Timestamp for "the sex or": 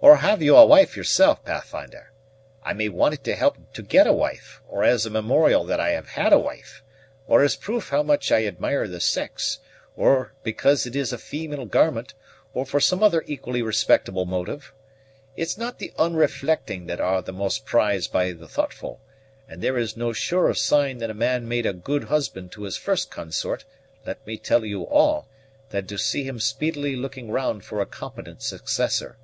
8.86-10.34